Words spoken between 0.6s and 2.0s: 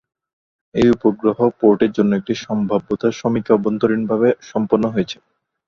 এই উপগ্রহ পোর্টের